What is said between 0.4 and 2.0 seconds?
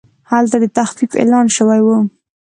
د تخفیف اعلان شوی و.